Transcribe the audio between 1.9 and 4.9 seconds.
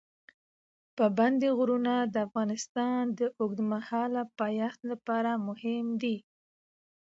د افغانستان د اوږدمهاله پایښت